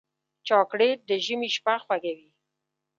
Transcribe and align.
چاکلېټ 0.47 0.97
د 1.09 1.11
ژمي 1.25 1.49
شپه 1.55 1.75
خوږوي. 1.83 2.29